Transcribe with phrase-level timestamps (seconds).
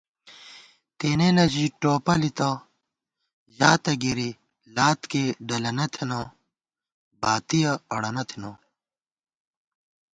[0.97, 2.49] تېنېنہ ژِی ٹوپَلِتہ،
[3.57, 4.29] ژاتہ گِرِی،
[4.75, 6.19] لات کېئ ڈلَنہ تھنہ،
[7.21, 8.51] باتِیَہ اڑَنہ تھنَہ